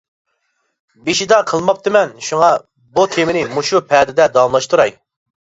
بېشىدا 1.09 1.37
قىلماپتىمەن، 1.51 2.15
شۇڭا 2.29 2.49
بۇ 2.97 3.05
تېمىنى 3.17 3.45
مۇشۇ 3.53 3.83
پەدىدە 3.93 4.29
داۋاملاشتۇراي. 4.41 4.99